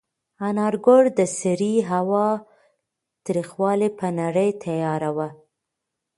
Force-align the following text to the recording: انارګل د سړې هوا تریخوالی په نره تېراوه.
انارګل 0.47 1.03
د 1.19 1.21
سړې 1.39 1.75
هوا 1.91 2.27
تریخوالی 3.25 3.89
په 3.99 4.07
نره 4.17 4.47
تېراوه. 4.61 5.29